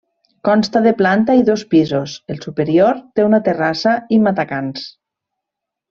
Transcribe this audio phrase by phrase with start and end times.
[0.47, 4.91] Consta de planta i dos pisos, el superior té una terrassa i matacans.